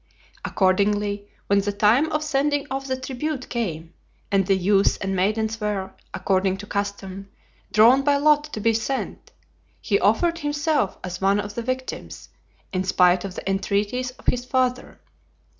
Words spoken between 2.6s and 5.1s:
off the tribute came, and the youths